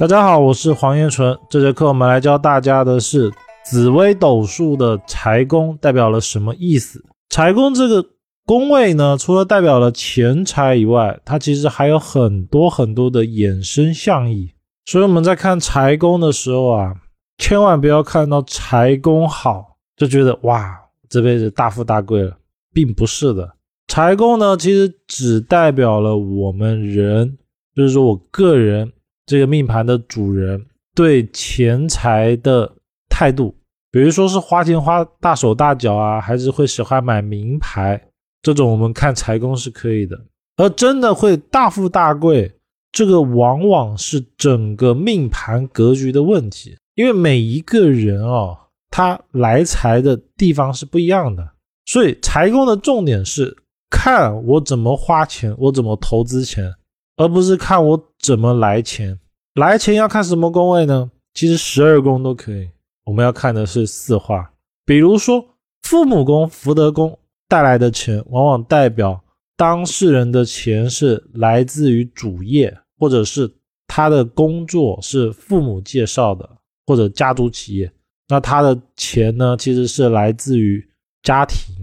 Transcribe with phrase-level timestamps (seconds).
[0.00, 1.38] 大家好，我是黄彦纯。
[1.50, 3.30] 这节课我们来教大家的是
[3.62, 7.04] 紫微斗数的财宫代表了什么意思。
[7.28, 8.02] 财宫这个
[8.46, 14.50] 宫位呢，除了代表了钱财以外，它其实还有很多很多的衍生象意。
[14.86, 16.94] 所以我们在看财宫的时候啊，
[17.36, 20.80] 千万不要看到财宫好就觉得哇，
[21.10, 22.34] 这辈子大富大贵了，
[22.72, 23.52] 并不是的。
[23.88, 27.36] 财宫呢，其实只代表了我们人，
[27.76, 28.90] 就是说我个人。
[29.30, 32.68] 这个命盘的主人对钱财的
[33.08, 33.54] 态度，
[33.92, 38.08] 比如说是花钱花大手大脚啊，还是会喜欢买名牌，
[38.42, 40.20] 这种我们看财宫是可以的。
[40.56, 42.52] 而真的会大富大贵，
[42.90, 48.58] 这个往往是整个命盘格局的问题，因为每一个人哦，
[48.90, 51.48] 他来财的地方是不一样的，
[51.86, 53.56] 所以财宫的重点是
[53.88, 56.74] 看我怎么花钱，我怎么投资钱。
[57.16, 59.18] 而不是看我怎么来钱，
[59.54, 61.10] 来钱要看什么宫位呢？
[61.32, 62.68] 其实十二宫都可以，
[63.04, 64.52] 我们要看的是四化。
[64.84, 65.42] 比如说
[65.82, 69.24] 父母宫、福德宫带来的钱，往往代表
[69.56, 73.50] 当事人的钱是来自于主业，或者是
[73.86, 76.48] 他的工作是父母介绍的，
[76.86, 77.90] 或者家族企业。
[78.28, 80.86] 那他的钱呢，其实是来自于
[81.22, 81.74] 家庭、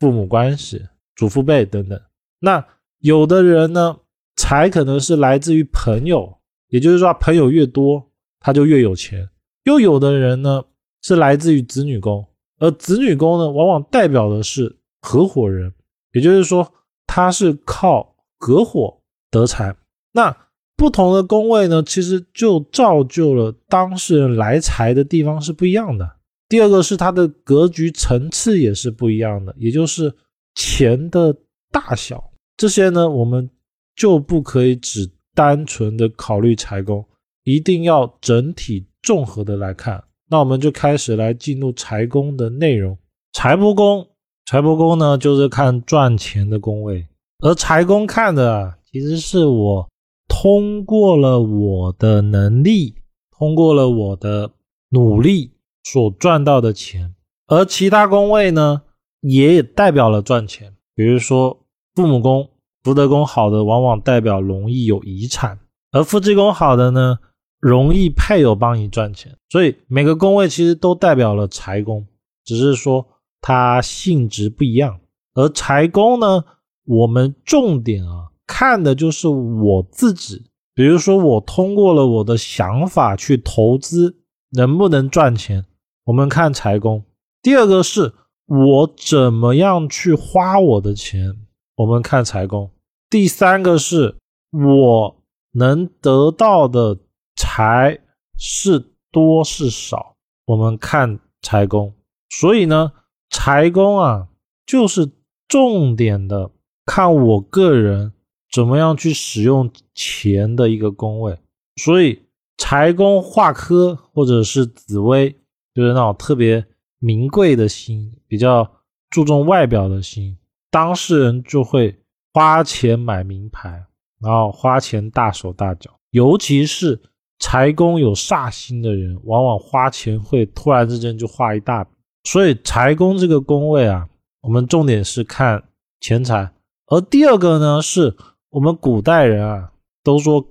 [0.00, 0.80] 父母关系、
[1.16, 2.00] 祖父辈等等。
[2.40, 2.64] 那
[3.00, 3.98] 有的人呢？
[4.36, 6.38] 财可能是来自于朋友，
[6.68, 9.28] 也就是说，朋友越多，他就越有钱。
[9.64, 10.64] 又有的人呢，
[11.02, 12.26] 是来自于子女宫，
[12.58, 15.72] 而子女宫呢，往往代表的是合伙人，
[16.12, 16.72] 也就是说，
[17.06, 19.76] 他是靠合伙得财。
[20.12, 20.36] 那
[20.76, 26.16] 不同的宫位呢，其实就造就了当事人来财的地方是不一样的。
[26.48, 30.12] 第二个是他的格局层次也是不一样的，也就是
[30.54, 31.36] 钱的
[31.70, 33.50] 大小这些呢，我们。
[33.94, 37.04] 就不可以只单纯的考虑财宫，
[37.44, 40.02] 一定要整体综合的来看。
[40.30, 42.96] 那我们就开始来进入财宫的内容。
[43.32, 44.06] 财帛宫，
[44.46, 47.06] 财帛宫呢就是看赚钱的宫位，
[47.40, 49.88] 而财宫看的其实是我
[50.28, 52.94] 通过了我的能力，
[53.30, 54.50] 通过了我的
[54.90, 55.52] 努力
[55.84, 57.14] 所赚到的钱。
[57.46, 58.82] 而其他宫位呢，
[59.20, 62.48] 也代表了赚钱，比如说父母宫。
[62.82, 65.56] 福德宫好的，往往代表容易有遗产；
[65.92, 67.18] 而夫妻宫好的呢，
[67.60, 69.36] 容易配偶帮你赚钱。
[69.48, 72.06] 所以每个宫位其实都代表了财宫，
[72.44, 73.06] 只是说
[73.40, 74.98] 它性质不一样。
[75.34, 76.44] 而财宫呢，
[76.84, 80.44] 我们重点啊看的就是我自己，
[80.74, 84.16] 比如说我通过了我的想法去投资，
[84.50, 85.64] 能不能赚钱？
[86.04, 87.04] 我们看财宫。
[87.40, 88.12] 第二个是
[88.46, 91.41] 我怎么样去花我的钱。
[91.76, 92.70] 我们看财宫，
[93.08, 94.16] 第三个是
[94.50, 95.22] 我
[95.52, 96.98] 能得到的
[97.34, 97.98] 财
[98.38, 101.94] 是多是少，我们看财宫。
[102.28, 102.92] 所以呢，
[103.30, 104.28] 财宫啊，
[104.66, 105.10] 就是
[105.48, 106.50] 重点的
[106.84, 108.12] 看我个人
[108.50, 111.38] 怎么样去使用钱的一个宫位。
[111.76, 112.26] 所以
[112.58, 115.30] 财宫化科或者是紫薇，
[115.74, 116.66] 就是那种特别
[116.98, 118.70] 名贵的星，比较
[119.08, 120.36] 注重外表的星。
[120.72, 121.94] 当事人就会
[122.32, 123.84] 花钱买名牌，
[124.22, 126.98] 然后花钱大手大脚，尤其是
[127.38, 131.90] 财宫有煞星的人，往往花钱会突然之间就花一大笔。
[132.24, 134.08] 所以财宫这个宫位啊，
[134.40, 135.62] 我们重点是看
[136.00, 136.50] 钱财。
[136.86, 138.16] 而第二个呢，是
[138.48, 139.72] 我们古代人啊
[140.02, 140.42] 都说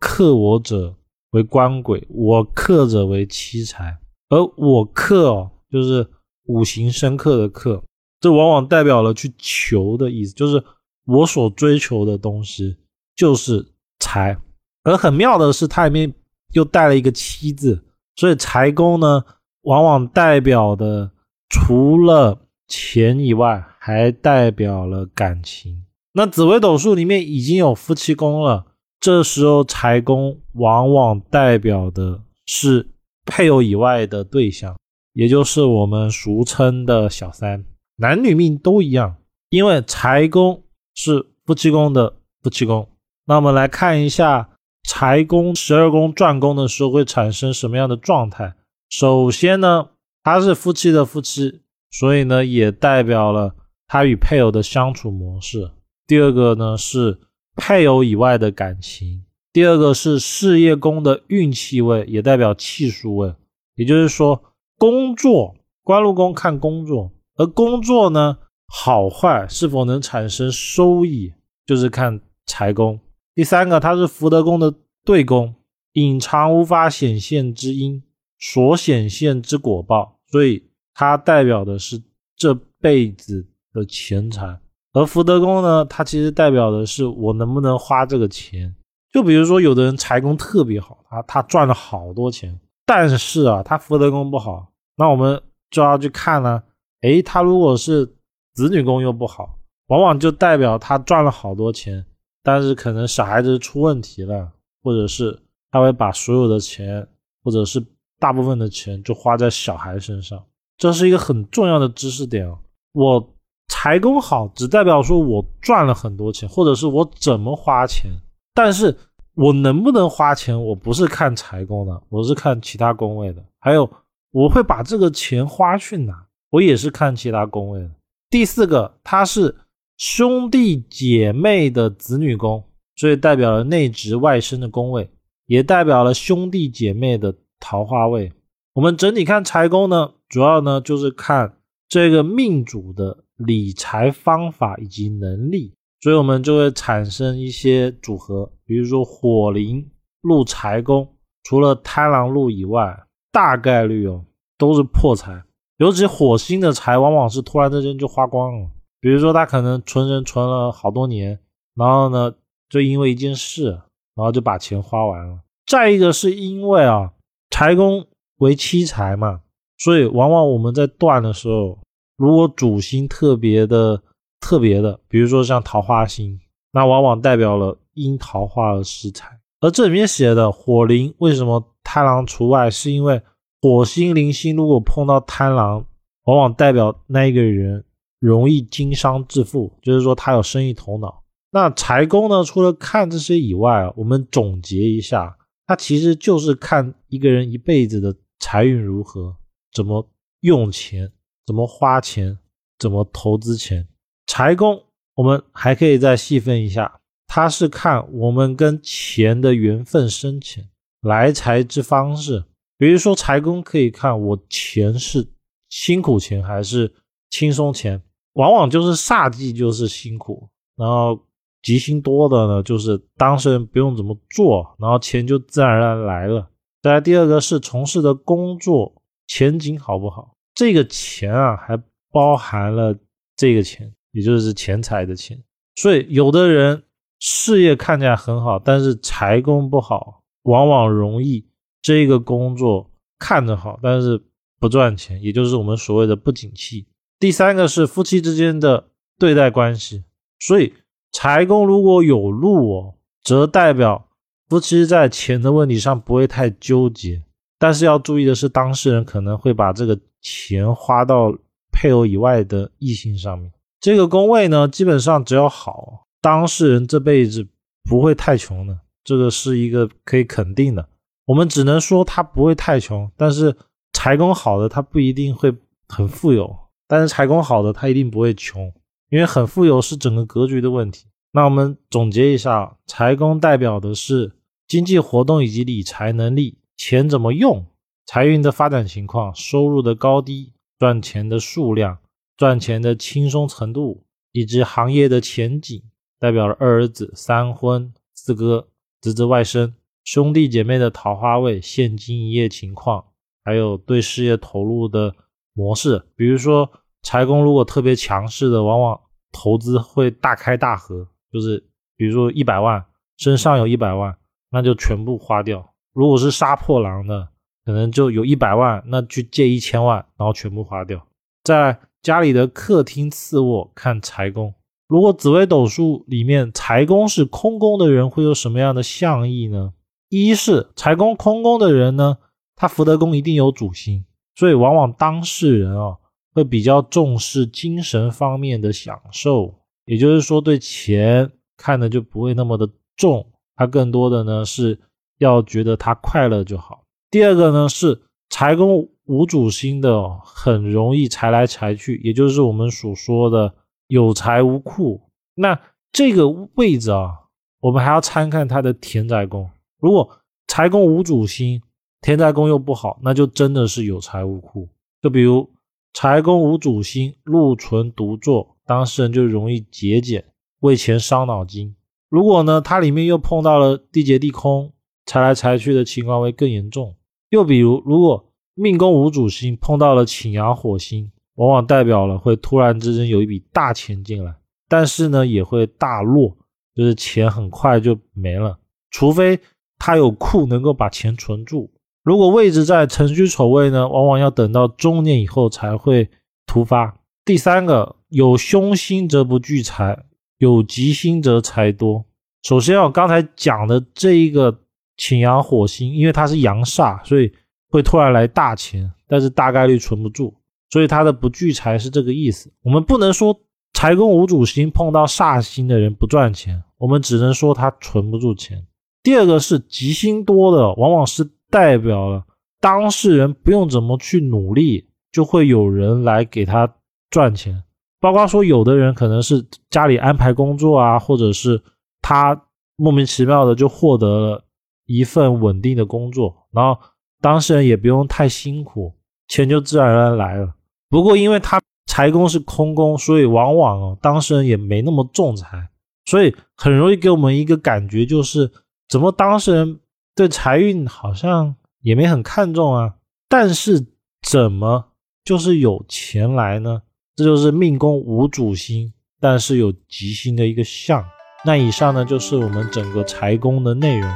[0.00, 0.96] 克我者
[1.30, 3.96] 为官鬼，我克者为妻财。
[4.28, 6.08] 而我克哦，就是
[6.46, 7.84] 五行生克的克。
[8.20, 10.62] 这往往代表了去求的意思，就是
[11.06, 12.76] 我所追求的东西
[13.14, 13.66] 就是
[13.98, 14.36] 财。
[14.84, 16.12] 而很妙的是，它里面
[16.54, 17.84] 又带了一个“妻”字，
[18.16, 19.24] 所以财宫呢，
[19.62, 21.10] 往往代表的
[21.48, 25.84] 除了钱以外，还代表了感情。
[26.12, 28.66] 那紫微斗数里面已经有夫妻宫了，
[28.98, 32.88] 这时候财宫往往代表的是
[33.24, 34.76] 配偶以外的对象，
[35.12, 37.64] 也就是我们俗称的小三。
[38.00, 39.16] 男女命都一样，
[39.50, 40.62] 因为财宫
[40.94, 42.88] 是夫妻宫的夫妻宫。
[43.26, 44.50] 那我们来看一下
[44.84, 48.54] 财宫十二宫转宫的时候会产生什么样的状态。
[48.88, 49.88] 首先呢，
[50.22, 51.60] 他是夫妻的夫妻，
[51.90, 53.56] 所以呢也代表了
[53.88, 55.72] 他与配偶的相处模式。
[56.06, 57.18] 第二个呢是
[57.56, 59.24] 配偶以外的感情。
[59.52, 63.34] 第二个是事业宫的运气位，也代表气数位。
[63.74, 64.40] 也就是说，
[64.76, 67.10] 工作官禄宫看工作。
[67.38, 68.36] 而工作呢，
[68.66, 71.32] 好坏是否能产生收益，
[71.64, 72.98] 就是看财宫。
[73.32, 74.74] 第三个，它是福德宫的
[75.04, 75.54] 对宫，
[75.92, 78.02] 隐藏无法显现之因，
[78.40, 82.02] 所显现之果报，所以它代表的是
[82.36, 84.58] 这辈子的钱财。
[84.92, 88.74] 而福德宫呢，它其实代表的是我能不能花这个钱。
[89.12, 95.40] 就比如说，有的人财宫特别好，他他赚了好多钱，但是啊，他福德宫不好，那我们
[95.70, 96.64] 就要去看呢。
[97.02, 98.06] 诶，他如果是
[98.54, 102.04] 子女宫又不好，往往就代表他赚了好多钱，
[102.42, 104.50] 但是可能小孩子出问题了，
[104.82, 105.38] 或者是
[105.70, 107.06] 他会把所有的钱，
[107.44, 107.84] 或者是
[108.18, 110.42] 大部分的钱就花在小孩身上。
[110.76, 112.58] 这是一个很重要的知识点哦！
[112.92, 113.34] 我
[113.68, 118.10] 财宫好，只代表说我赚了很多钱，或者是我怎么花钱，
[118.54, 118.96] 但是
[119.34, 123.88] 我能不能花钱，我不是看财宫的，我是看其他宫位的，还有
[124.30, 126.27] 我会把这个钱花去哪。
[126.50, 127.90] 我也是看其他宫位的。
[128.30, 129.56] 第四个，它是
[129.96, 132.62] 兄弟姐妹的子女宫，
[132.96, 135.10] 所以代表了内侄外甥的宫位，
[135.46, 138.32] 也代表了兄弟姐妹的桃花位。
[138.74, 141.56] 我们整体看财宫呢，主要呢就是看
[141.88, 149.90] 这个命主的理财方法以及能力，所以我们就会产生一些组合，比如说火灵
[150.20, 152.96] 入财宫，除了贪狼入以外，
[153.32, 154.24] 大概率哦
[154.56, 155.42] 都是破财。
[155.78, 158.68] 尤其火星的财往往是突然之间就花光了，
[159.00, 161.38] 比如说他可能存人存了好多年，
[161.76, 162.34] 然后呢
[162.68, 163.70] 就因为一件事，
[164.16, 165.38] 然后就把钱花完了。
[165.66, 167.12] 再一个是因为啊
[167.50, 168.04] 财宫
[168.38, 169.40] 为七财嘛，
[169.78, 171.78] 所以往往我们在断的时候，
[172.16, 174.02] 如果主星特别的
[174.40, 176.40] 特别的，比如说像桃花星，
[176.72, 179.38] 那往往代表了因桃花而失财。
[179.60, 183.22] 而这里面写的火灵为什么贪狼除外，是因为。
[183.60, 185.84] 火星、灵星如果碰到贪狼，
[186.24, 187.84] 往往代表那一个人
[188.20, 191.24] 容易经商致富，就是说他有生意头脑。
[191.50, 192.44] 那财宫呢？
[192.44, 199.34] 除了看这些以外啊，我们总结一下，它其实就是看一个人一辈子的财运如何，
[199.72, 200.06] 怎么
[200.40, 201.10] 用钱，
[201.46, 202.38] 怎么花钱，
[202.78, 203.88] 怎么投资钱。
[204.26, 204.82] 财宫
[205.14, 210.68] 我们还可以再细分一下，它是看我们跟钱的缘分深浅，
[211.00, 212.44] 来财之方式。
[212.78, 215.28] 比如说财宫可以看我钱是
[215.68, 216.90] 辛苦钱还是
[217.28, 218.00] 轻松钱，
[218.34, 221.20] 往往就是煞忌就是辛苦，然后
[221.60, 226.48] 吉星多的呢，就是当事人不用怎么做，然后钱就自然而然来了。
[226.80, 231.76] 再来第二个是从事的工作前景好不好，这个钱啊还
[232.12, 232.96] 包含了
[233.36, 235.36] 这个钱，也就是钱财的钱。
[235.74, 236.84] 所以有的人
[237.18, 241.47] 事业看起来很好，但是财宫不好，往往容易。
[241.80, 244.20] 这个工作看着好，但是
[244.58, 246.86] 不赚钱，也就是我们所谓的不景气。
[247.18, 248.88] 第三个是夫妻之间的
[249.18, 250.04] 对待关系，
[250.38, 250.74] 所以
[251.12, 254.08] 财宫如果有禄哦，则代表
[254.48, 257.22] 夫妻在钱的问题上不会太纠结。
[257.58, 261.36] 但是要注意的是，当事人可能会把这个钱花到
[261.72, 263.50] 配偶以外的异性上面。
[263.80, 267.44] 这个宫位呢，基本上只要好，当事人这辈子
[267.82, 270.88] 不会太穷的，这个是一个可以肯定的。
[271.28, 273.54] 我们只能说他不会太穷，但是
[273.92, 275.54] 财宫好的他不一定会
[275.86, 278.72] 很富有，但是财宫好的他一定不会穷，
[279.10, 281.04] 因为很富有是整个格局的问题。
[281.32, 284.32] 那我们总结一下，财宫代表的是
[284.66, 287.66] 经济活动以及理财能力，钱怎么用，
[288.06, 291.98] 财运的发展情况，收入的高低，赚钱的数量，
[292.38, 295.82] 赚钱的轻松程度，以及行业的前景，
[296.18, 298.68] 代表了二儿子、三婚、四哥、
[299.02, 299.74] 侄子、外甥。
[300.10, 303.04] 兄弟姐妹的桃花位、现金营业情况，
[303.44, 305.14] 还有对事业投入的
[305.52, 306.02] 模式。
[306.16, 306.70] 比如说
[307.02, 308.98] 财宫如果特别强势的，往往
[309.30, 311.62] 投资会大开大合，就是
[311.94, 312.82] 比如说一百万
[313.18, 314.16] 身上有一百万，
[314.50, 315.74] 那就全部花掉。
[315.92, 317.28] 如果是杀破狼的，
[317.66, 321.06] 可能就有一百万，那去借一千万，然后全部花掉。
[321.44, 324.54] 在家里的客厅次卧看财宫，
[324.88, 329.74] 如果紫微斗数里面财宫是空宫的人，会有什么样的象意呢？
[330.08, 332.18] 一是财宫空宫的人呢，
[332.56, 335.96] 他福德宫一定有主星，所以往往当事人啊
[336.34, 344.78] 会比较重视精神方面的享受，也就是说对钱看的就不会那么的重，他更多的呢是
[345.18, 346.84] 要觉得他快乐就好。
[347.10, 348.00] 第二个呢是
[348.30, 353.54] 财宫无主星的，哦很容易财来财去，也就是我们所说的
[353.88, 355.02] 有财无库。
[355.34, 355.60] 那
[355.92, 357.12] 这个位置啊，
[357.60, 359.50] 我们还要参看他的田宅宫。
[359.78, 360.10] 如果
[360.46, 361.62] 财宫无主星，
[362.00, 364.68] 田宅宫又不好，那就真的是有财无库。
[365.00, 365.48] 就比如
[365.92, 370.24] 财宫无主星，禄存独坐，当事人就容易节俭，
[370.60, 371.74] 为钱伤脑筋。
[372.08, 374.72] 如果呢，它里面又碰到了地劫地空，
[375.06, 376.96] 财来财去的情况会更严重。
[377.30, 384.34] 又比如，如果命宫无主星碰到了擎羊火星，往往代表了会突然之间有一笔大钱进来，
[384.68, 386.36] 但是呢也会大落，
[386.74, 388.58] 就是钱很快就没了，
[388.90, 389.38] 除非
[389.78, 391.70] 他有库能够把钱存住。
[392.02, 396.08] 如果位置在辰戌丑未呢，往往要等到中年以后才会
[396.46, 396.98] 突发。
[397.24, 400.04] 第三个，有凶星则不聚财，
[400.38, 402.04] 有吉星则财多。
[402.42, 404.60] 首先我刚才讲的这一个
[404.96, 407.30] 擎羊火星，因为它是阳煞，所以
[407.68, 410.32] 会突然来大钱，但是大概率存不住，
[410.70, 412.50] 所以它的不聚财是这个意思。
[412.62, 413.38] 我们不能说
[413.74, 418.66] 财宫无主星碰到煞星的人不赚钱，我们只能说他存不住钱。
[419.08, 421.30] 第二个是吉星多的，往往是。
[421.50, 422.26] 代表了
[422.60, 426.70] 当事人不用怎么去努力，就会有人来给他
[427.08, 427.64] 赚钱。
[428.00, 431.62] 包括说，有的人可能是家里安排工作啊，或者是
[432.02, 432.38] 他
[432.76, 434.44] 莫名其妙的就获得了
[434.84, 436.78] 一份稳定的工作，然后
[437.22, 438.92] 当事人也不用太辛苦，
[439.26, 440.54] 钱就自然而然来了。
[440.90, 445.70] 不过，因为他财宫是空宫，所以往往哦，当事人也没那么重财，
[446.04, 448.52] 所以很容易给我们一个感觉，就是
[448.88, 449.80] 怎么当事人。
[450.14, 452.94] 对财运好像也没很看重啊，
[453.28, 453.86] 但是
[454.20, 454.88] 怎么
[455.24, 456.82] 就是有钱来呢？
[457.14, 461.04] 这就是命宫无主星，但是有吉星的一个相。
[461.44, 464.10] 那以上呢就是我们整个财宫的内容。